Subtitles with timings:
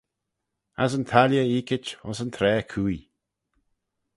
[0.83, 3.03] As yn tailley eeckit ayns yn traa cooie.